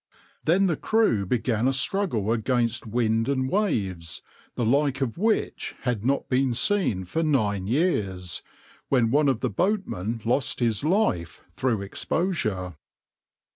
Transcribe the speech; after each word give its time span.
Then 0.45 0.65
the 0.65 0.77
crew 0.77 1.27
began 1.27 1.67
a 1.67 1.73
struggle 1.73 2.31
against 2.31 2.87
wind 2.87 3.29
and 3.29 3.47
waves, 3.47 4.23
the 4.55 4.65
like 4.65 4.99
of 4.99 5.15
which 5.15 5.75
had 5.81 6.03
not 6.03 6.27
been 6.27 6.55
seen 6.55 7.05
for 7.05 7.21
nine 7.21 7.67
years, 7.67 8.41
when 8.89 9.11
one 9.11 9.29
of 9.29 9.41
the 9.41 9.49
boatmen 9.51 10.19
lost 10.25 10.59
his 10.59 10.83
life 10.83 11.43
through 11.51 11.83
exposure. 11.83 12.77